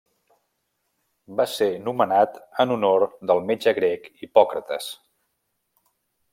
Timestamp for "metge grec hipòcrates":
3.53-4.91